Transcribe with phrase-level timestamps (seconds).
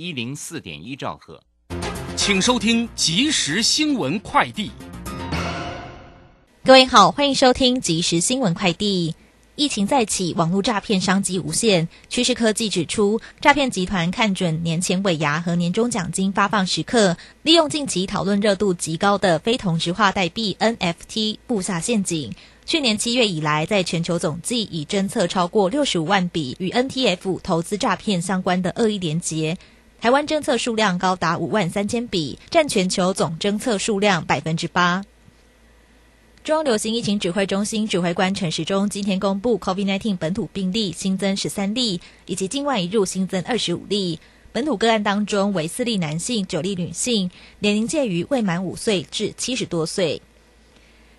[0.00, 1.42] 一零四点一兆赫，
[2.14, 4.70] 请收听即时新闻快递。
[6.64, 9.16] 各位好，欢迎收听即时新闻快递。
[9.56, 11.88] 疫情再起，网络诈骗商机无限。
[12.08, 22.32] 趋势科技指出，诈骗集团看准年前尾牙和年终奖金发放时刻，利用近期讨论热度极高的非同质化代币 NFT 布下陷阱。
[22.64, 29.58] 去年七月以来，在全球总计已侦测超过六十五万笔与 NTF 投资诈骗相关的恶意连结，
[30.00, 35.04] 台湾侦测数量高达五万三千笔，占全球总侦测数量百分之八。
[36.44, 44.20] 中央流行疫情指挥中心指挥官陈时中今天公布，COVID-19 本土病例新增十三例，以及境外移入新增二十五例。
[44.52, 47.28] 本土个案当中为四例男性，九例女性，
[47.58, 50.22] 年龄介于未满五岁至七十多岁。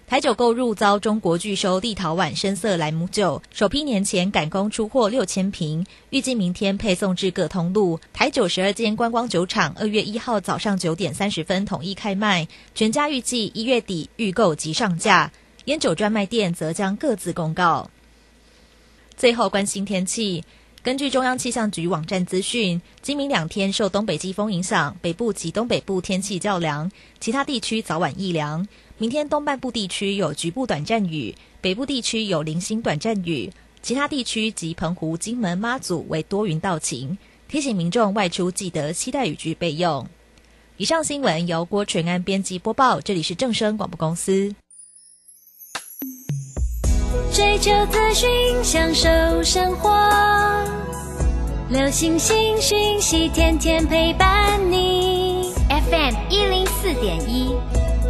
[0.09, 7.99] 台酒购入遭中国拒收立陶宛深色莱姆酒，首批年前赶工出货六千瓶，预计明天配送至各通路。
[8.12, 15.32] 台酒十二间观光酒厂二月一号早上九点三十分统一开卖，全家预计一月底预购及上架。
[15.65, 17.91] 烟酒专卖店则将各自公告。
[19.15, 20.43] 最后关心天气。
[20.82, 28.68] 根据中央气象局网站资讯，今明两天受东北季风影响，北部及东北部天气较凉，其他地区早晚易凉。
[29.02, 33.50] 明天东半部地区有局部短暂雨，北部地区有零星短暂雨，
[33.82, 37.18] 其他地区及澎湖、金门、妈祖为多云到晴。
[37.48, 40.05] 提醒民众外出记得携带雨具备用。
[40.76, 44.54] 以上新闻由郭纯安编辑播报，这里是正声广播公司。
[47.32, 48.30] 追求资讯，
[48.66, 49.08] 享受
[49.42, 49.90] 生活。
[51.70, 55.54] 流星星讯息，天天陪伴你。
[55.70, 57.54] FM 一零四点一，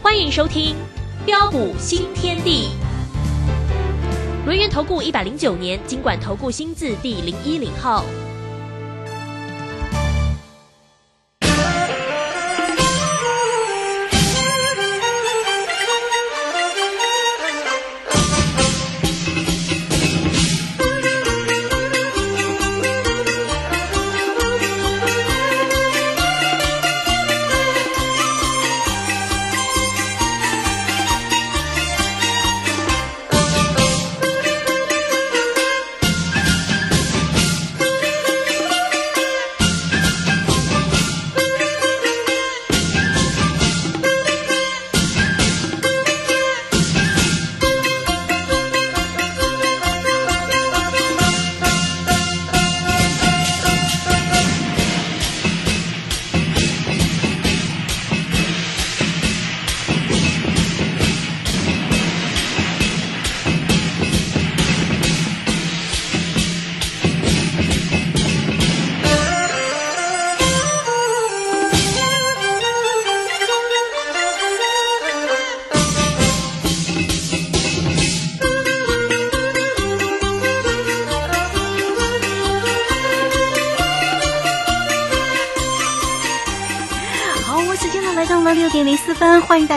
[0.00, 0.76] 欢迎收听
[1.26, 2.68] 《标股新天地》。
[4.46, 8.04] 轮源投顾一百零九年经管投顾新字第零一零号。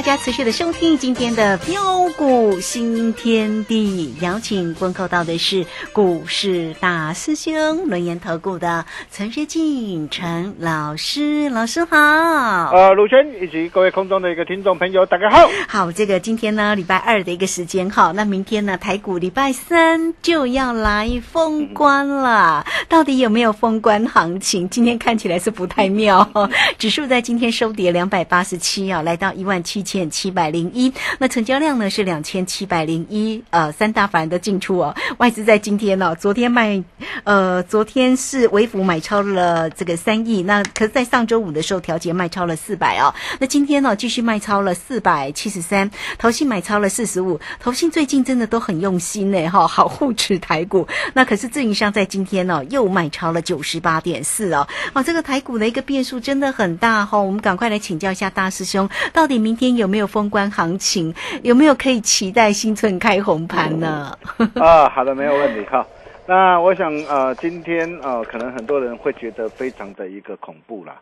[0.01, 5.63] 大家持续的收听今天的标股新天地，邀请问候到的是
[5.94, 11.95] 股市大师兄轮研投顾的陈学进陈老师，老师好。
[11.95, 15.48] 呃，鲁轩以及各位空中的一个听众朋友，大家好。
[15.68, 24.68] 好，这个今天呢，礼拜二的一个时间哈，那明天呢，台股礼拜三就要来封关了，到底有没有封关行情？
[24.68, 26.27] 今天看起来是不太妙，
[26.80, 28.01] 指数在今天收跌两。
[28.01, 30.93] 两百八十七啊，来到一万七千千七百零一。
[31.19, 34.95] 那成交量呢是两千七百零一，呃，三大法人的进出哦。
[35.17, 36.81] 外资在今天呢，昨天卖，
[37.25, 43.13] 呃，昨天是微幅买超了这个三亿，那可是在上周五的时候调节卖超了四百哦。
[43.39, 50.88] 那今天呢继续卖超了四百七十三，投信买超了四十五，投信最近真的都很用心呢，哈，好护持台股。
[51.13, 57.19] 那可是自营商在今天呢又卖超了九十八点四哦，哦，这个台股的一个变数真的很大哈。
[57.19, 61.13] 我们赶快来请教一下大师兄，到底明天有没有封关行情？
[61.43, 64.15] 有没有可以期待新春开红盘呢？
[64.55, 65.85] 啊，好的，没有问题哈。
[66.27, 70.95] 那我想呃，今天呃，可能很多人会觉得非常的一个恐怖啦。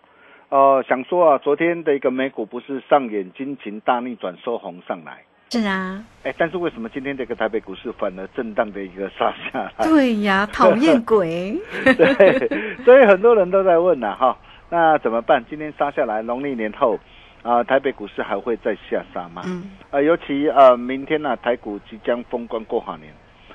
[0.50, 5.22] 呃，想说啊，昨天的一个美股不是上演金情大逆转收红上来？
[5.52, 6.04] 是啊。
[6.24, 9.86] 哎，但是为什么今天这个台北股市反而震荡的一个杀下来？
[9.86, 11.56] 对呀， 讨厌鬼。
[11.84, 12.50] 对，
[12.84, 14.36] 所以很多人都在问呐，哈，
[14.70, 15.44] 那怎么办？
[15.50, 16.98] 今天杀下来，农历年后。
[17.42, 19.44] 啊，台北股市还会再下杀吗？
[19.46, 23.14] 嗯，啊，尤其呃，明天呢，台股即将封关过好年，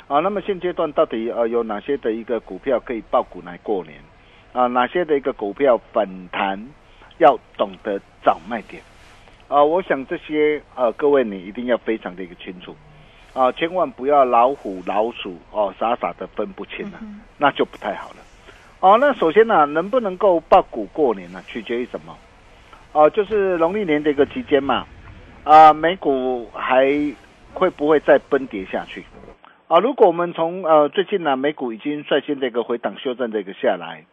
[0.08, 3.98] 啊，那么现阶段到底呃有哪些的一个股票可以爆股来过年？
[4.52, 6.58] 啊，哪些的一个股票反弹
[7.19, 8.82] 要懂得找卖点？
[9.48, 12.75] 啊，我想这些呃，各位你一定要非常的一个清楚，
[13.34, 16.98] 啊，千万不要老虎老鼠哦，傻傻的分不清了，
[17.36, 18.16] 那就不太好了。
[18.81, 21.42] 哦，那首先呢，能不能够爆股过年呢？
[21.46, 22.16] 取决于什么？
[22.94, 24.87] 哦，就是农历年的一个期间嘛，
[25.43, 26.87] 啊，美股还
[27.52, 29.05] 会不会再崩跌下去？
[29.67, 34.05] 啊，如果我们从呃最近呢，美股已经率先这个回档修正这个下来，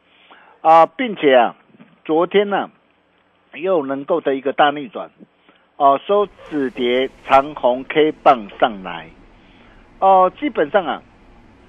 [0.62, 1.56] 啊，并且啊，
[2.06, 2.72] 昨天呢
[3.54, 5.12] 又能够的一个大逆转，
[5.78, 9.10] 哦，收止跌长红 K 棒上来，
[10.00, 11.04] 哦，基本上啊，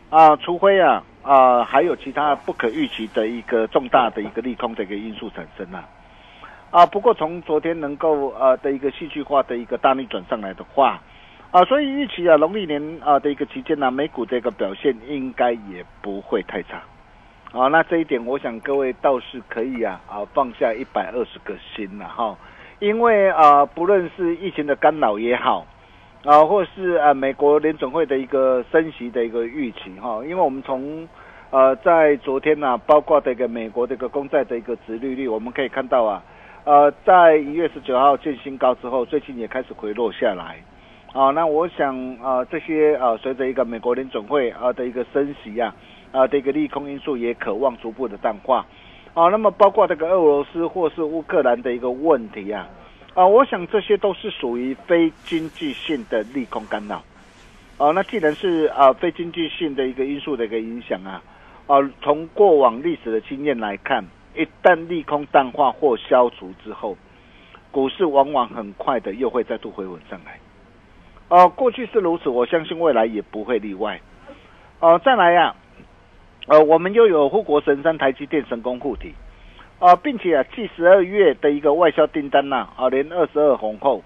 [0.09, 5.87] 啊，除非啊啊还有其他不可预期的一个重大的一个利空的一个因素产生啊。
[6.73, 10.99] 啊，不过从昨天能够呃的一个戏剧化的一个大逆转上来的话，
[11.51, 16.83] 啊，所以预期啊农历年啊的一个期间呢，美股的一个表现应该也不会太差，
[17.53, 22.35] 啊，那这一点我想各位倒是可以啊啊放下一百二十个心了哈，
[22.79, 25.67] 因为啊不论是疫情的干扰也好，
[26.25, 31.07] 啊或是啊美国联总会的一个升息的一个预期哈，因为我们从
[31.51, 36.23] 呃在昨天呢，包括这个美国这个公债的一个殖利率，我们可以看到啊。
[36.65, 40.63] 呃，在一月十九号见新高之后，最近也开始回落下来，
[41.13, 45.75] 啊，那我想啊，这些啊，随着一个美国联准会啊的一个升息啊，
[46.13, 48.65] 啊的一个利空因素也渴望逐步的淡化，
[49.13, 52.69] 啊，那么包括这个俄罗斯或是乌克兰的一个问题啊，
[53.15, 57.03] 啊，我想这些都是属于非经济性的利空干扰，
[57.77, 61.21] 啊，那既然是啊非经济性的一个因素的一个影响啊，
[61.67, 64.05] 啊，从过往历史的经验来看。
[64.35, 66.97] 一旦利空淡化或消除之后，
[67.71, 70.39] 股市往往很快的又会再度回稳上来。
[71.29, 74.01] 哦，过去是如此，我相信未来也不会例外。
[74.81, 75.55] 哦，再来呀，
[76.47, 79.15] 呃，我们又有护国神山台积电神功护体，
[79.79, 84.03] 啊，并且啊，继十二月的一个外销订单呐，啊，连二十二红后，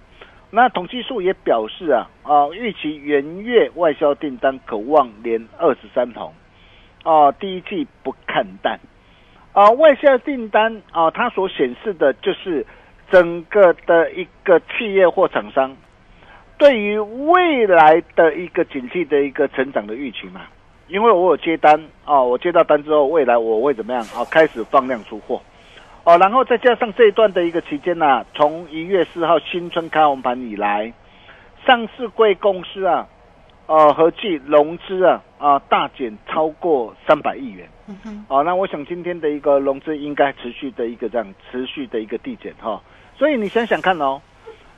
[0.51, 6.33] 那统计数也表示啊，啊，预期元月外销订单可望连二十三红，
[7.03, 8.79] 啊，第一季不看淡。
[9.57, 12.67] 啊，外销订单啊，它所显示的就是
[13.11, 15.75] 整个的一个企业或厂商
[16.59, 20.43] 对于未来的一个景气的一个成长的预期嘛。
[20.89, 24.23] 因为我有接单啊，我接到单之后，未来我会怎么样啊？
[24.31, 25.41] 开始放量出货
[26.05, 30.93] 哦，然后再加上这一段的一个期间呢，从一月四号新春开红盘以来，
[31.65, 33.09] 上市贵公司啊。
[33.67, 37.69] 哦，合计融资啊啊大减超过三百亿元，
[38.29, 42.81] 哦，那我想今天的一个融资应该持续的一个这样持续的一个递减哈，
[43.17, 44.23] 所以你想想看哦，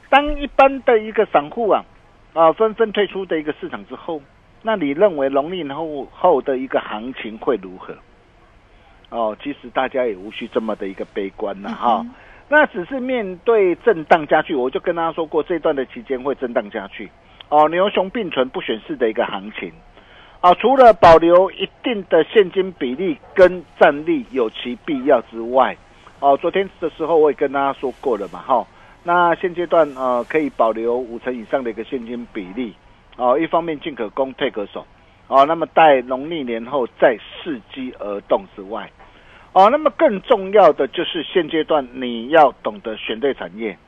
[0.09, 1.85] 当一般的一个散户啊
[2.33, 4.23] 啊纷纷退出的一个市场之后，
[4.62, 7.95] 那你认为农历后后的一个行情会如何？
[9.11, 12.07] 哦，其实大家也无需这么的一个悲观了哈，
[12.49, 17.11] 那只是面对震荡加剧，我就跟大家说过，这段的期间会震荡加剧。
[17.50, 19.72] 哦，牛熊并存不选市的一个行情，
[20.40, 25.74] 啊，除了保留一定的现金比例跟战力有其必要之外，
[26.20, 28.66] 哦，昨天的时候我也跟大家说过了嘛，哈，
[29.02, 32.74] 那现阶段呃可以保留五成以上的一个现金比例，
[33.16, 34.86] 哦，一方面进可攻退可守，
[35.28, 38.90] 哦，那么待农历年后再伺机而动之外，
[39.54, 43.78] 哦，那么更重要的就是现阶段你要懂得选对产业。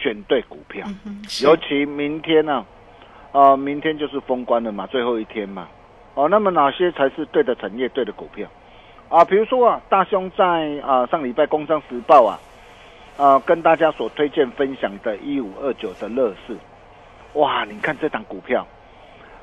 [0.00, 0.86] 选对股票，
[1.42, 2.64] 尤其明天呢，
[3.32, 5.68] 呃，明天就是封关了嘛，最后一天嘛，
[6.14, 8.48] 哦，那么哪些才是对的产业、对的股票？
[9.10, 9.24] 啊？
[9.24, 10.44] 比如说啊，大兄在
[10.86, 12.40] 啊上礼拜《工商时报》啊，
[13.18, 16.56] 呃，跟大家所推荐分享的一五二九的乐视，
[17.34, 18.66] 哇，你看这档股票，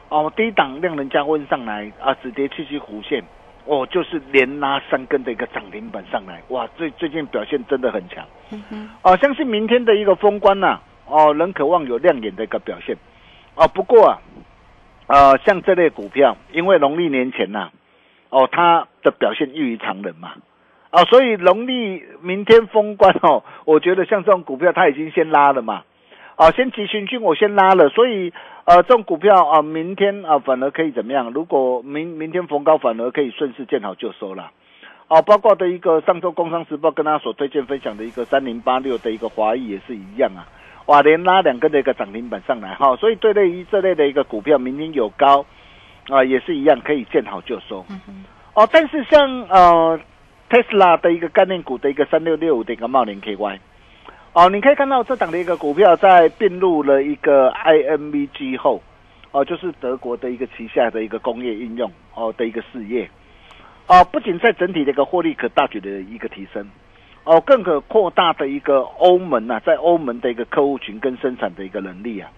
[0.10, 3.24] 哦，第一档量能加温上来啊，止跌七七弧线，
[3.68, 8.26] 哦，就是连拉三根的一个涨停板上来，哇，最最近表现真的很强，
[9.04, 12.96] 哦，相信明天的一个封关呐，哦，仍渴望有亮眼的一个表现，
[13.56, 14.22] 哦，不过啊，
[15.08, 17.70] 呃，像这类股票，因为农历年前呐，
[18.30, 20.34] 哦，它的表现异于常人嘛。
[20.90, 25.84] 啊，所以农历明天封关哦，我觉得像这种股票，它已经先拉了嘛，
[26.38, 28.32] 啊，先急行军我先拉了，所以
[28.68, 31.32] 呃，这种股票啊，明天啊反而可以怎么样？
[31.32, 34.52] 如果明明天逢高，反而可以顺势见好就收了，
[35.08, 40.44] 哦，包括的一个上周工商时报跟他所推荐分享的一个三零八六的一个华裔也是一样啊，
[40.88, 45.46] 哇，连拉两根的一个涨停板上来哈，所以对类于这类的一个股票，明天有高
[46.10, 47.86] 啊，也是一样可以见好就收，
[48.54, 50.00] 哦，但是像呃。
[50.50, 53.60] Tesla 的一个概念股的一个三六六五的一个茂林 KY，
[54.38, 58.80] 哦，你可以看到这档的一个股票在并入了一个 INVG 后，
[59.32, 63.10] 哦，就是德国的一个旗下的一个工业应用哦的一个事业，
[63.88, 66.70] 哦，不仅在整体的一个获利可大举的一个提升，
[67.24, 72.30] 哦，更可扩大的一个欧盟呐，在欧盟的一个客户群跟生产的一个能力啊，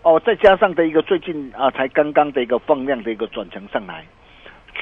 [0.00, 4.02] 哦，再加上的一个最近啊才刚刚的一个放量的一个转强上来，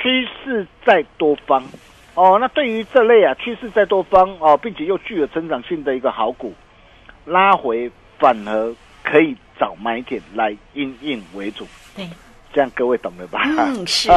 [0.01, 1.61] 趋势在多方。
[2.15, 6.53] 哦，那对于这类啊趋势在多方哦，并且又具有成长性的一个好股，
[7.25, 11.67] 拉回反而可以找买点来应应为主。
[11.97, 12.07] 对，
[12.53, 13.41] 这样各位懂了吧？
[13.45, 14.11] 嗯，是。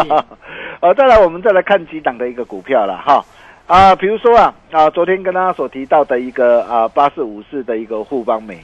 [0.81, 3.23] 呃，再来我们再来看几档的一个股票了哈
[3.67, 8.59] 啊，比如说啊啊，昨天跟大家所提到的一个啊八四五四的一个互邦美，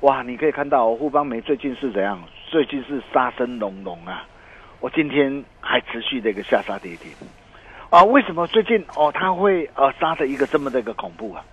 [0.00, 2.20] 哇，你可以看到互邦美最近是怎样？
[2.50, 4.24] 最近是杀声隆隆啊！
[4.80, 7.12] 我今天还持续的一个下杀跌停。
[7.90, 11.44] 啊，为什么最近哦，它会呃杀的一个这么的一个恐怖啊？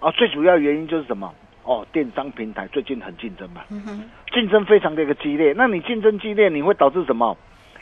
[0.00, 1.32] 啊，最主要原因就是什么？
[1.64, 3.60] 哦，电商平台最近很竞争嘛，
[4.32, 5.52] 竞争非常的一个激烈。
[5.54, 7.36] 那你竞争激烈，你会导致什么？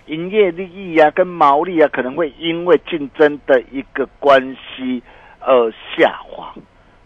[0.06, 5.02] 营业利益啊，跟毛利啊，可能会因为竞争的一个关系
[5.38, 6.52] 而下滑。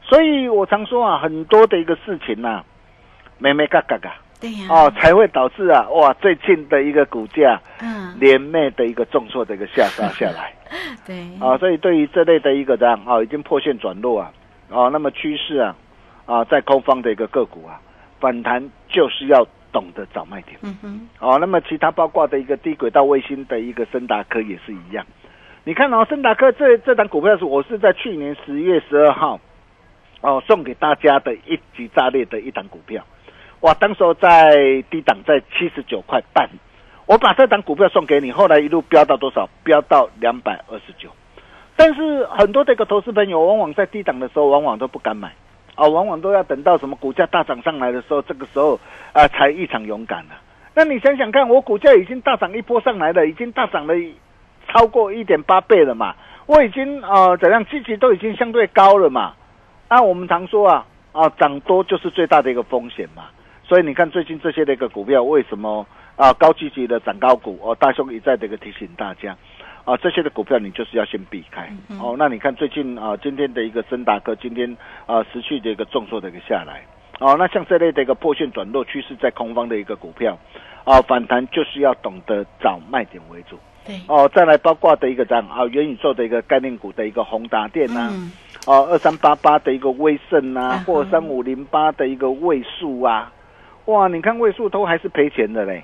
[0.01, 2.65] 所以我常说啊，很多的一个事情呐，
[3.39, 4.15] 没没嘎嘎嘎。
[4.43, 10.53] 对呀，哦，才会导致啊，哇，最近的一个股价，嗯，连袂的一个重挫的一个下杀下来，
[11.07, 14.33] 对，啊，所以对于这类的一个这样啊，已经破线转弱啊，
[14.69, 15.77] 哦，那么趋势啊，
[16.27, 17.81] 啊，在空方的一个个股啊，
[18.19, 25.07] 反弹就是要懂得找卖点，嗯哼，哦，那么其他包括的一个低轨道卫星的一个森达科也是一样，
[25.63, 29.39] 你看哦，森达科这这档股票是我是在去年十月十二号，
[30.21, 33.05] 哦，送给大家的一级炸裂的一档股票。
[33.63, 36.49] 哇，当时在低档在七十九块半，
[37.07, 39.49] 我把这档股票送给你，后来一路飙到多少？
[39.63, 41.09] 飙到两百二十九。
[41.77, 45.33] 但是很多的一个投资朋友，往往在低档的时候，往往都不敢买，
[45.77, 48.79] 啊，往往都要等到什么股价大涨上来的时候，这个时候
[49.13, 50.35] 啊，才异常勇敢了。
[50.75, 53.95] 那你想想看，我股价已经大涨一波上来了，已经大涨了
[54.69, 56.17] 超过一点八倍了嘛，
[56.47, 59.35] 我已经啊怎样，积极都已经相对高了嘛。
[59.89, 63.23] 那我们常说啊，啊，涨多就是最大的一个风险嘛。
[63.73, 67.59] 所以你看，最近这些的一个股票为什么啊高积极的涨高股？
[67.63, 69.35] 哦，大兄一再的一个提醒大家，
[69.87, 71.73] 啊，这些的股票你就是要先避开。
[71.99, 74.77] 哦，那你看最近啊，今天的一个森达科今天
[75.07, 76.83] 啊失去的一个重挫的一个下来。
[77.19, 80.39] 哦，那像这类的一个破线转弱趋势在空方的一个股票，
[80.85, 83.59] 啊，反弹就是要懂得找卖点为主。
[83.87, 83.99] 对。
[84.07, 88.13] 哦，再来包括的一个这样啊元宇宙的一个概念股的一个宏达电呐，
[88.67, 93.33] 哦二三八八的一个威盛呐，或三五零八的一个位数啊。
[93.87, 95.83] 哇，你看位数都还是赔钱的嘞，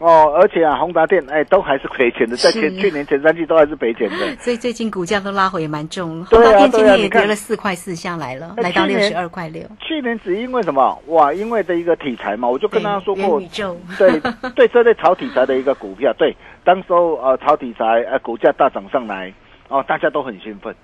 [0.00, 9.62] 哦，而且啊，宏达电哎都还是赔钱的，在前去年前三季都还是赔钱的， 所以最近股价都拉回也蛮重，宏达电今天也跌了四块四下来了，来到六十二块六。
[9.78, 10.98] 去年只因为什么？
[11.08, 13.76] 哇，因为的一个题材嘛，我就跟大家说过，宇宙。
[13.98, 14.18] 对
[14.56, 16.34] 对，这类炒题材的一个股票，对，
[16.64, 19.30] 当时候呃炒题材呃股价大涨上来，
[19.68, 20.74] 哦，大家都很兴奋，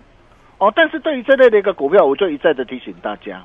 [0.58, 3.42] 哦，但是对于这类的一个股票，我就一再的提醒大家，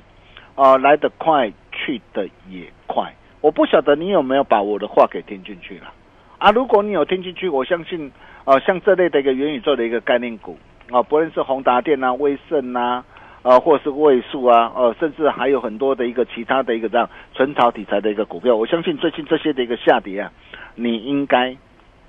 [0.54, 1.50] 哦，来得快。
[1.86, 5.92] 去的也快，我不晓得你有没有把我的话给听进去了
[6.38, 6.50] 啊？
[6.50, 8.10] 如果你有听进去，我相信
[8.44, 10.58] 啊，像这类的一个元宇宙的一个概念股
[10.90, 13.04] 啊，不论是宏达电啊、威盛啊，
[13.42, 20.32] 啊，或是位数啊，呃，甚至还有很多的一个其他的一个这样纯炒题材的一个股票，我相信最近这些的一个下跌啊，
[20.74, 21.56] 你应该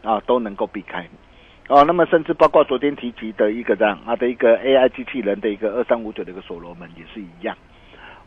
[0.02, 1.08] 啊都能够避开
[1.68, 1.84] 哦。
[1.86, 7.56] 那么甚至包括昨天提及的一个这样啊的一个 AI 机器人的一个二三五九的一个所罗门也是一样。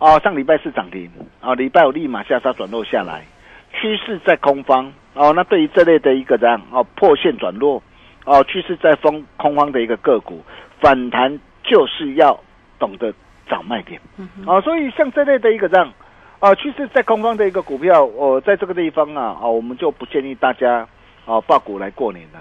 [0.00, 3.22] 哦，上礼拜四涨停，啊，礼拜五立马下杀转弱下来，
[3.70, 4.90] 趋势在空方。
[5.12, 7.82] 哦，那对于这类的一个这样哦破线转弱，
[8.24, 10.42] 哦趋势在风空方的一个个股
[10.80, 12.38] 反弹，就是要
[12.78, 13.12] 懂得
[13.46, 14.00] 找卖点。
[14.46, 15.92] 啊，所以像这类的一个这样
[16.38, 20.88] 啊趋势在空方的一个股票，我在这个地方啊啊，我们就不建议大家
[21.26, 22.40] 啊报股来过年了。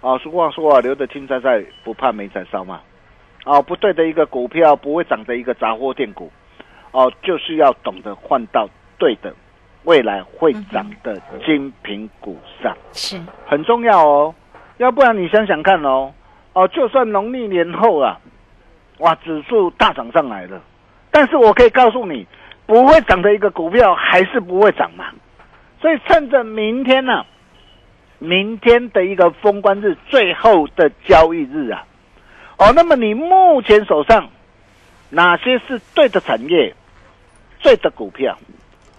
[0.00, 2.80] 啊，俗话说啊，留得青山在，不怕没柴烧嘛。
[3.44, 6.30] 啊，不对的一个股票不会涨的一个杂货店股，
[6.92, 9.34] 哦，就是要懂得换到对的，
[9.84, 14.34] 未来会涨的精品股上，是很重要哦。
[14.78, 16.12] 要不然你想想看哦，
[16.52, 18.18] 哦，就算农历年后啊，
[18.98, 20.60] 哇，指数大涨上来了，
[21.10, 22.26] 但是我可以告诉你，
[22.66, 25.06] 不会涨的一个股票还是不会涨嘛。
[25.80, 27.24] 所以趁着明天呢，
[28.18, 31.84] 明天的一个封关日最后的交易日啊。
[32.58, 34.28] 哦，那么你目前手上
[35.10, 36.74] 哪些是对的产业、
[37.62, 38.36] 对的股票，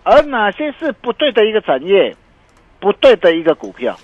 [0.03, 2.15] 而哪些是不对的一个产业、
[2.79, 3.97] 不对的一个股票，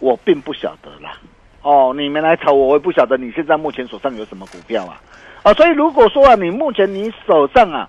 [0.00, 1.18] 我并不晓得啦。
[1.62, 5.00] 哦，你们来炒我，我也不晓得你现在目前手上有什么股票啊？
[5.42, 7.88] 啊，所以如果说啊，你目前你手上啊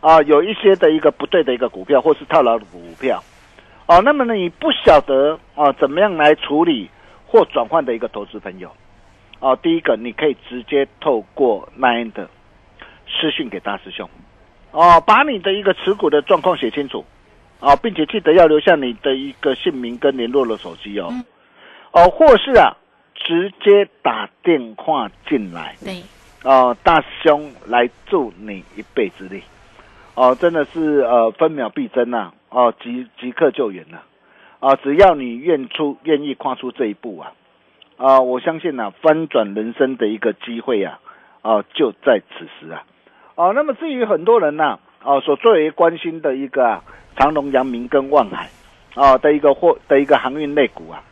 [0.00, 3.22] 啊有一些的一个不对的一个股票，或是套牢的股票，
[3.86, 6.90] 哦，那么呢你不晓得啊怎么样来处理
[7.26, 8.70] 或转换的一个投资朋友。
[9.38, 12.28] 哦，第一个你可以直接透过 Nine 的
[13.08, 14.08] 私讯给大师兄，
[14.72, 17.04] 哦，把你的一个持股的状况写清楚，
[17.60, 21.10] 哦，并且记得要留下你的一个姓名跟联络的手机哦，
[21.92, 22.76] 哦，或是啊，
[23.14, 26.02] 直接打电话进来，对，
[26.44, 29.42] 哦，大师兄来助你一臂之力，
[30.14, 33.98] 哦，真的是呃分秒必争呐，哦，即即刻救援呐，
[34.60, 37.32] 啊，只要你愿出愿意跨出这一步啊。
[37.98, 41.00] 啊，我相信呢，翻转人生的一个机会啊，
[41.40, 42.84] 啊，就在此时啊，
[43.36, 46.82] 哦，那么至于很多人呢，哦，所最为关心的一个啊
[47.16, 48.48] 长隆、阳明跟万海，
[48.94, 51.02] 啊的一个货的一个航运类股啊，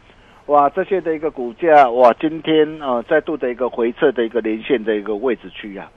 [0.47, 5.91] 哇，这些的一个股价哇，今天啊再度的一个回撤的一个连线的一个位置区啊，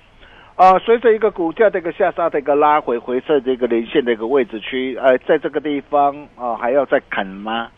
[0.55, 7.69] 啊，随着一个股价的一个下杀的一个拉回回撤的一个连线的一个位置区，呃，在这个地方啊，还要再砍吗？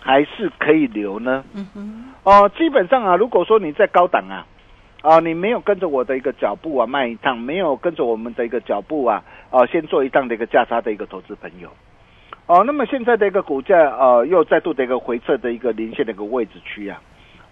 [0.00, 1.44] 还是可以留呢？
[1.52, 4.46] 嗯哼，哦，基本上啊，如果说你在高档啊，
[5.02, 11.70] 啊，你没有跟着我的一个脚步啊，迈一趟，没有跟着我们的一个脚步啊，啊，先做一趟的一个价差的一个投资朋友，
[12.46, 17.00] 哦，那么现在的一个股价呃，又再度的一个回撤的一个连线的一个位置区啊，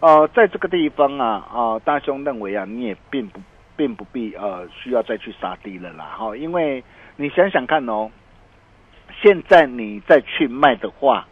[0.00, 3.40] 呃，在这个地方啊，啊，大兄认为啊，你也并不
[3.76, 6.82] 并不必呃需要再去杀低了啦，哈，因为
[7.16, 8.10] 你想想看哦，
[9.22, 11.26] 现在你再去卖的话。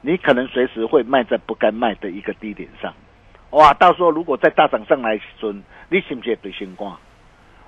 [0.00, 2.94] 你可能随时会卖在不该卖的一个低点上，
[3.50, 3.72] 哇！
[3.74, 6.96] 到时候如果再大涨上来，尊，你信不信对新光？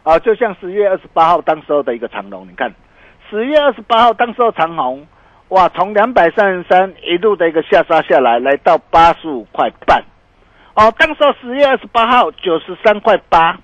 [0.03, 2.73] 啊，就像十月二十八号当时候的一个长龙，你看
[3.29, 5.07] 十月二十八号当时候长虹，
[5.49, 10.03] 哇，从两百三十三一路的一个下杀下来，来到八十五块半，
[10.75, 13.59] 哦，当时候十月二十八号九十三块八，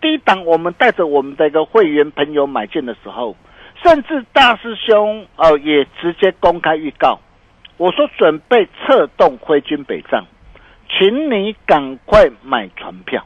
[0.00, 3.36] 低档我们带着我们的一个会员朋友买进的时候，
[3.82, 7.20] 甚至大师兄哦也直接公开预告。
[7.76, 10.26] 我说准备策动挥军北上，
[10.98, 13.24] 请你赶快买船票。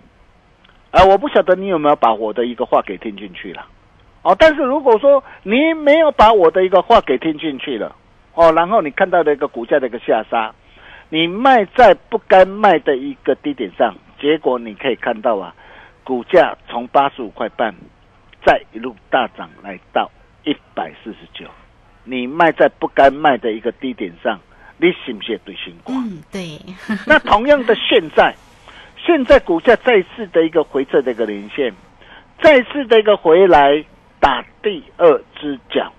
[0.91, 3.67] 啊，我不晓得你有没有把我的一个话给听进去了，
[4.23, 4.37] 哦。
[4.39, 7.97] 但是如果说你没有把我的一个话给听进去了，
[8.35, 10.55] 哦，然后你看到的一个股价的一个下杀，
[11.09, 15.53] 你卖在不该卖的一个低点上，结果你可以看到啊，
[16.05, 17.75] 股价从八十五块半，
[18.47, 20.09] 再一路大涨来到
[20.45, 21.47] 一百四十九。
[22.05, 24.39] 你卖在不该卖的一个低点上，
[24.77, 25.97] 你信不信对新光？
[26.05, 26.59] 嗯，对。
[27.07, 28.35] 那同样的，现在，
[28.97, 31.73] 现在股价再次的一个回撤的一个连线，
[32.43, 33.85] 再次的一个回来
[34.21, 35.93] 打第二只脚。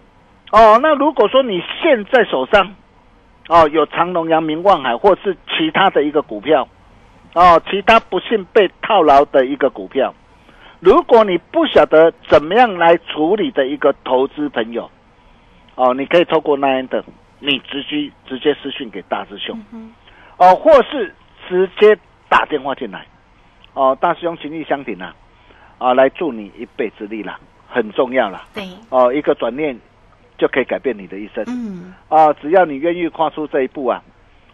[0.51, 2.75] 哦，那如果说你现在手上，
[3.47, 6.67] 哦，有长隆、阳明、望海，或是其他的一个股票，
[7.33, 10.13] 哦，其他不幸被套牢的一个股票，
[10.79, 14.89] 如果你不晓得怎么样来处理的一个投资朋友。
[15.77, 17.03] 哦，你可以透过那样的，
[17.39, 19.60] 你直接直接私讯给大师兄，
[20.38, 21.13] 哦，或是
[21.48, 21.98] 直接
[22.30, 23.06] 打电话进来，
[23.74, 25.15] 哦，大师兄情义相挺啊，
[25.78, 28.45] 啊，来助你一臂之力啦，很重要啦。
[28.54, 29.78] 对，哦，一个转念
[30.38, 34.02] 就可以改变你的一生，嗯，啊，只要你愿意跨出这一步啊，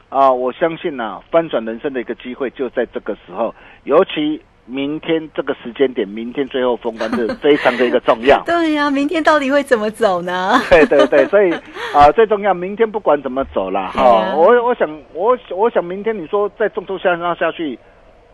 [0.10, 4.41] 啊，我相信呢，翻转人生的一个机会就在这个时候，尤其。
[4.71, 8.41] 明天这个时间点，明天最后封关是非常的一个重要。
[8.47, 10.53] 对呀，明天到底会怎么走呢？
[10.69, 11.51] 对对对，所以
[11.93, 17.77] 啊，最重要，明天不管怎么走啦，哈，我我想我我想明天你说再重挫向上下去，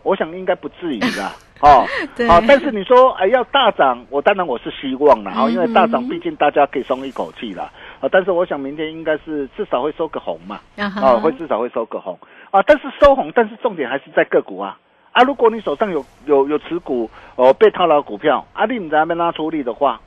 [0.04, 1.24] 我想应该不至于的，
[1.60, 1.84] 哦，
[2.28, 7.64] 好，但是你说哎要大涨，我当然我是希望了，哦，因为大涨毕竟大家可以松一口气了，
[8.00, 12.16] 啊，但是我想明天应该是至少会收个红嘛，啊，会至少会收个红，
[12.52, 14.78] 啊，但是收红，但是重点还是在个股啊。
[15.18, 20.00] 啊，如果你手上有有有持股哦被套牢股票，啊，你唔在那边拉出力的话。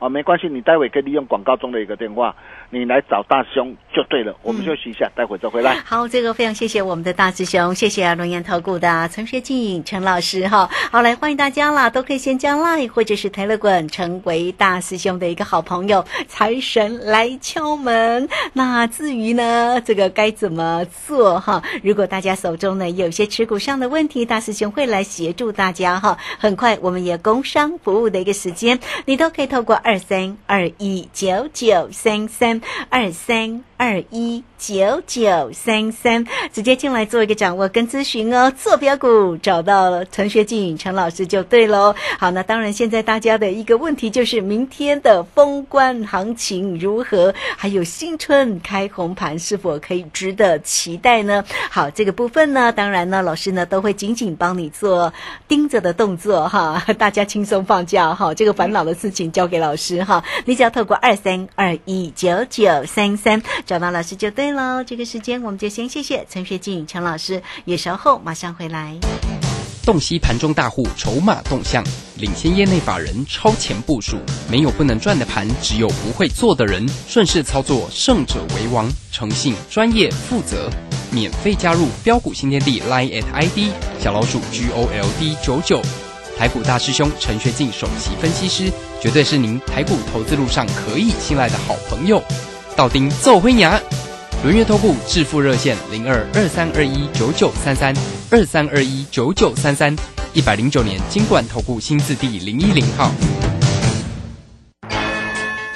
[0.00, 2.34] 啊，没关系，你待会可以利用广告中的一个电话，
[2.70, 4.34] 你来找大师兄就对了。
[4.42, 5.74] 我们休息一下，待会再回来。
[5.84, 10.70] 好，这个非常谢谢我们的大师兄，谢谢龙岩投顾的陈学进陈老师哈。
[10.90, 16.02] 好，来欢迎大家啦，都可以先加 line 或者是台乐滚成为大师兄的一个好朋友。
[16.26, 21.62] 财神来敲门，那至于呢，这个该怎么做哈？
[21.82, 26.16] 如果大家手中呢有些持股上的问题，大师兄会来协助大家哈。
[26.38, 38.52] 很快，我们也工商服务的一个时间，你都可以透过二二三二一九九三三二三二一九九三三，直接进来做一个掌握跟咨询哦。
[38.54, 41.94] 坐标股找到陈学静陈老师就对喽。
[42.18, 47.34] 好，那当然现在大家的一个问题就是明天的封关行情如何？
[47.56, 51.42] 还有新春开红盘是否可以值得期待呢？
[51.70, 55.10] 好，这个部分呢，当然呢，老师呢都会紧紧帮你做
[55.48, 56.84] 盯着的动作哈。
[56.98, 59.70] 大家轻松放假哈，这个烦恼的事情交给老。
[59.70, 63.40] 师哈，你只要透过二三二一九九三三
[63.70, 64.82] 找到老师就对喽。
[64.82, 68.96] 这个时间我们就先谢谢陈学静陈老师，也稍后马上回来。
[69.84, 71.84] 洞悉盘中大户筹码动向，
[72.16, 74.16] 领先业内法人超前部署，
[74.50, 76.84] 没有不能赚的盘，只有不会做的人。
[77.06, 78.90] 顺势操作，胜者为王。
[79.12, 80.68] 诚信、专业、负责，
[81.12, 85.80] 免费加入标股新天地 Line at ID 小老鼠 G O L D 九九。
[86.36, 92.20] 台股大师兄陈学进首席分析师，绝对是您台股投资路上可以信赖的好朋友。
[92.80, 93.78] 道丁奏灰牙，
[94.42, 97.94] 轮月投顾致富热线零二二三二一九九三三
[98.30, 99.94] 二三二一九九三三，
[100.32, 103.10] 一百零九年金管投顾新字第零一零号。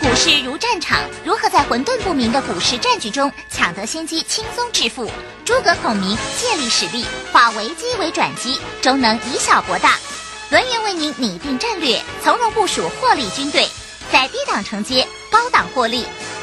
[0.01, 5.11] 股市如战场，如何在混沌不明的股市战局中抢得先机，轻松致富？
[5.45, 9.99] 诸葛孔明借力使力，化危机为转机，终能以小博大。
[10.51, 13.69] 轮源为您拟定战略，从容部署获利军队，
[14.11, 16.07] 在低档承接，高档获利，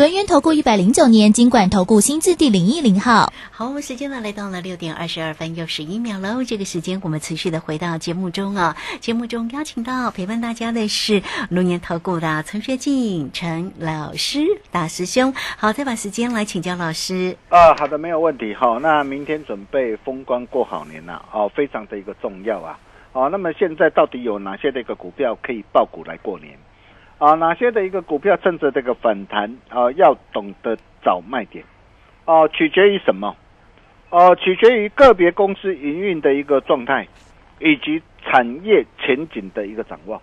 [0.00, 3.30] 轮源投顾一百零九年金管投顾新字第零一零号。
[3.50, 6.42] 好，我们时间呢来到了六点二十二分又十一秒喽。
[6.42, 8.74] 这个时间我们持续的回到节目中啊。
[9.00, 15.34] 节目中邀请到陪伴大家的是龙年投顾的陈学进陈老师大师兄。
[15.58, 17.36] 好，再把时间来请教老师。
[17.50, 18.54] 啊，好的，没有问题。
[18.54, 22.78] 好，那明天准备封关过好年了，哦，非常的一个重要啊。
[23.12, 26.58] 哦，那么现在到底有哪些的一个股票可以爆股来过年？
[27.20, 31.62] 啊，哪些的一个股票趁着这个反弹啊，要懂得找卖点，
[32.24, 33.36] 哦，取决于什么？
[34.08, 37.06] 哦，取决于个别公司营运的一个状态，
[37.58, 40.18] 以及产业前景的一个展望。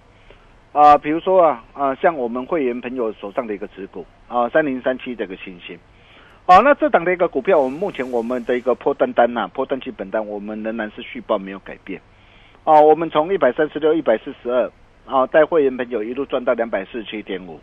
[0.72, 5.78] 啊，比如说啊啊，像我们会员朋友手上的一个持股啊，三零三七这个星星，
[6.48, 12.02] 哦，那这档的一个股票，我们目前我们的一个破单单呐，破单基本单，我们仍然是续报没有改变。
[12.64, 14.72] 哦，我们从一百三十六、一百四十二。
[15.08, 17.60] 啊，带会员朋友一路赚到两百四十七点五，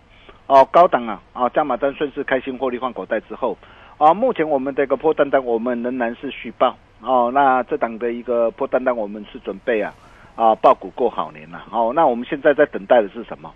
[0.46, 3.57] 哦，高档啊，啊，加码单顺势开心获利换口袋之后，
[3.98, 9.94] 啊，目前我们这个破单单我们仍然是续报，哦，那这档的一个破单单我们是准备啊，
[10.37, 13.52] 啊，报股过好年了，哦，那我们现在在等待的是什么？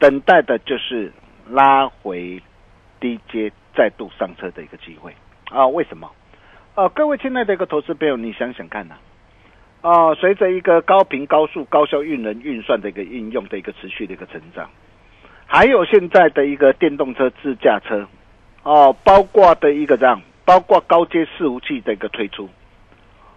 [0.00, 1.12] 等待的就是
[1.48, 2.42] 拉回
[2.98, 5.14] 低阶再度上车的一个机会
[5.50, 5.64] 啊？
[5.68, 6.10] 为什么？
[6.74, 8.96] 啊，各位亲爱的一个投资朋友，你想想看呐。
[9.82, 14.68] 啊随着一个高频、高速、高效运能运算的一个应用的一个持续的一个成长，
[15.46, 18.06] 还有现在的一个电动车、自驾车，
[18.62, 22.50] 哦，包括的一个这样，包括高阶伺服器的一个推出，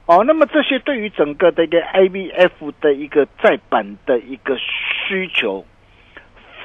[0.05, 5.65] 哦，那么这些对于整个的一个 ABF 的一个再版的一个需求，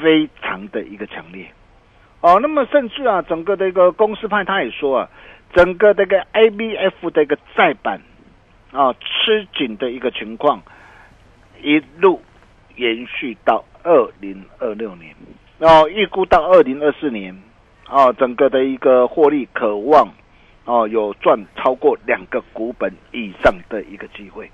[0.01, 1.47] 非常的一个强烈，
[2.21, 5.11] 哦，那么甚至啊，整个的一个公司派他也说啊，
[5.55, 8.01] 整个这个 ABF 的一个再版。
[8.70, 10.62] 啊，吃紧的一个情况，
[11.62, 12.20] 一路
[12.76, 15.16] 延续到二零二六年，
[15.59, 17.35] 哦，预估到二零二四年，
[17.87, 20.12] 啊，整个的一个获利渴望，
[20.66, 24.50] 哦，有赚超过两个股本以上的一个机会，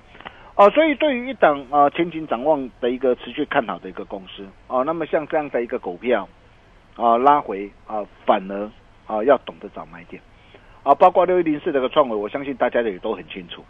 [0.55, 6.29] 哦，所以对于一档啊前景展望的一个持续看好的一个公司，哦，那么像这样的一个股票，
[6.95, 8.71] 啊，拉回啊，反而
[9.07, 10.23] 啊要懂得找买点，
[10.85, 13.65] 啊，包括六一零四这个创维，我相信大家也都很清楚。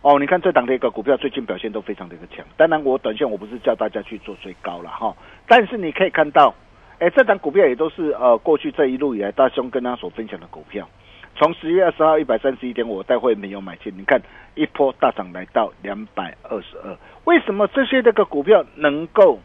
[0.00, 2.46] 哦，你看这档的一个股票最近表现都非常的一个强。
[2.56, 5.14] 当然，我短线我不是叫大家去做追高了哈，
[5.48, 6.54] 但是你可以看到，
[7.00, 10.88] 哎，这档股票也都是呃过去这一路以来大兄跟他所分享的股票，
[11.34, 14.22] 从十月二十号一百三十一点，我带会没有买进，你看
[14.54, 19.40] 一波大涨来到两百二十二，为什么这些这个股票能够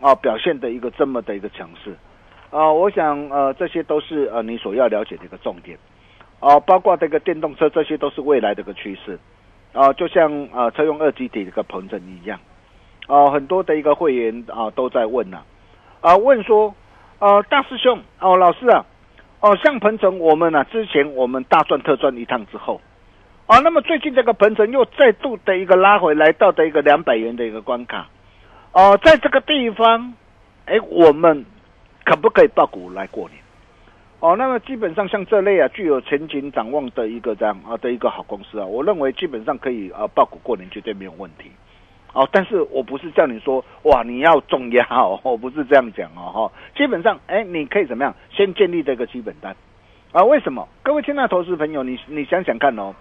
[0.00, 1.96] 啊表现的一个这么的一个强势
[2.50, 2.70] 啊？
[2.72, 5.76] 我想呃这些都是呃你所要了解的一个重点
[6.38, 9.18] 啊，包括这个电动车，这些都是未来的一个趋势
[9.74, 12.40] 啊，就像呃车用二极体的个膨胀一样
[13.06, 15.42] 啊，很多的一个会员啊都在问呐
[16.00, 16.74] 啊问说
[17.18, 18.86] 呃大师兄哦老师啊。
[19.40, 22.80] 哦，像鹏程，我们呢之前我们大赚特赚一趟之后，
[23.46, 28.08] 啊，那么最近这个鹏程又再度的一个拉回来到的一个两百元的一个关卡，
[28.72, 30.14] 哦，在这个地方，
[30.64, 31.44] 哎，我们
[32.06, 33.43] 可不可以报股来过年？
[34.24, 41.50] 哦，那么基本上像这类啊具有前景展望的一个这样啊的一个好公司啊，我认为基本上可以啊报股过年绝对没有问题。
[42.14, 49.54] 哦，但是我不是叫你说哇，你要重压哦， 我不是这样讲哦，哈，基本上，哎，你可以怎么样，先建立这个基本单，
[50.12, 50.66] 啊，为什么？
[50.82, 52.94] 各位亲爱的投资朋友，你你想想看哦，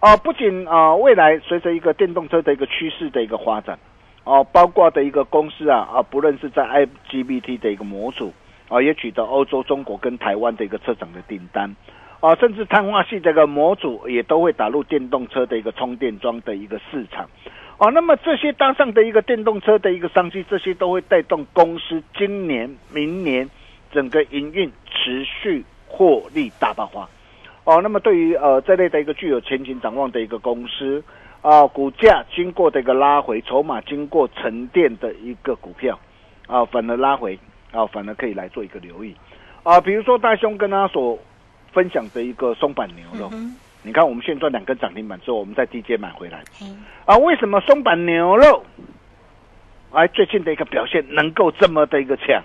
[0.00, 3.78] 啊，不仅啊，未来随着一个电动车的一个趋势的一个发展，
[4.24, 8.34] 哦，包括的一个公司啊，啊，不论是在 IGBT 的一个模组，
[8.68, 11.74] 啊，也取得欧洲、中国跟台湾的一个车厂的订单，
[12.20, 17.28] 啊，甚至碳化系这个模组也都会打入电动车的一个充电桩的一个市场。
[17.78, 23.48] 啊，那么这些搭上的一个电动车的一个商机，这些都会带动公司今年、明年
[23.92, 27.08] 整个营运持续获利大爆发。
[27.62, 31.04] 哦，那么对于呃这类的一个具有前景展望的一个公司，
[31.40, 35.96] 啊，股价经过的一个拉回，筹码经过沉淀的一个股票，
[36.48, 37.38] 啊，反而拉回，
[37.72, 39.14] 啊，反而可以来做一个留意。
[39.62, 41.18] 啊，比如说大兄跟他所
[41.72, 43.30] 分享的一个松板牛肉。
[43.84, 46.42] 你看，我们现赚两根涨停板之后，我们在低阶买回来。
[47.06, 48.62] 啊，为什么松板牛肉，
[49.92, 52.42] 哎，最近的一个表现能够这么的一个强？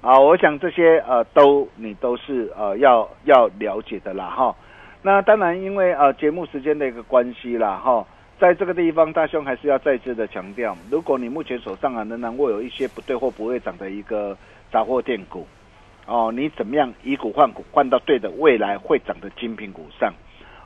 [0.00, 4.56] 啊，我想这些呃，都你都是呃要要了解的啦哈。
[5.02, 8.04] 那当然，因为呃节目时间的一个关系啦哈，
[8.38, 14.36] 在这个地方，大兄还是要再次的强调，如果你目前手上啊仍然握有一些不对或不会涨的一个
[14.72, 15.46] 杂货店股，
[16.06, 20.12] 哦，你怎么样以股换股，换到对的未来会涨的精品股上？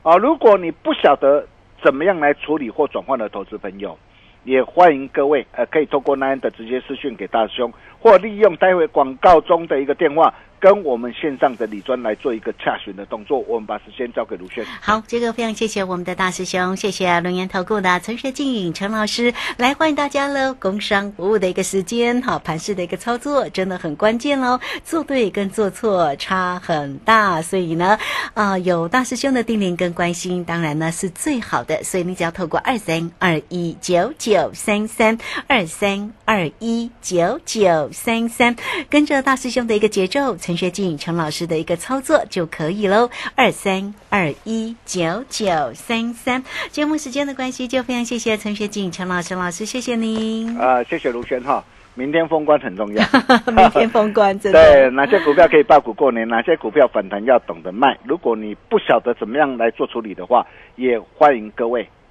[0.01, 1.47] 啊，如果你不晓得
[1.83, 3.97] 怎么样来处理或转换的投资朋友，
[4.43, 10.33] 也欢迎各位呃，可以透过那样的直接私讯给大兄，或利用待会广告中的一个电话。
[10.59, 14.65] 跟我们线上的李专来做一个洽询的动作，我们把时间交给卢轩。
[14.81, 20.53] 好，这个非常谢谢我们的大师兄，谢谢龙岩投顾的陈学静陈老师来欢迎大家喽。
[20.55, 27.97] 工商服务的一个时间，好盘势的一个操作真的很关键喽，做对跟做错差很大，所以呢，
[28.33, 31.81] 啊有大师兄的叮咛跟关心，当然呢是最好的。
[31.83, 35.17] 所以你只要透过二三二一九九三三
[35.47, 38.53] 二三二一九九三三，
[38.89, 40.35] 跟着大师兄的一个节奏。
[40.49, 46.43] 陈学静陈老师的一个操作就可以喽，二三二一九九三三。
[46.71, 50.57] 节目时间的关系，就非常谢谢陈学静陈老师老师，谢谢您。
[50.57, 53.05] 啊，谢谢卢轩哈，明天封关很重要，
[53.53, 54.59] 明天封关真的。
[54.73, 56.27] 对，哪些股票可以爆股过年？
[56.27, 57.95] 哪些股票反弹要懂得卖？
[58.03, 60.43] 如果你不晓得怎么样来做处理的话，
[60.77, 61.87] 也欢迎各位。